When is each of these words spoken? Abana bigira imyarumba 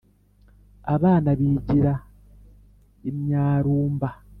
Abana 0.95 1.29
bigira 1.39 1.93
imyarumba 3.09 4.09